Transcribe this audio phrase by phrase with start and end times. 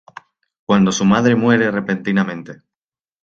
[0.65, 2.63] Cuando su madre muere repentinamente.